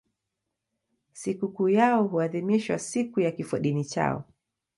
[1.13, 4.23] Sikukuu yao huadhimishwa siku ya kifodini chao.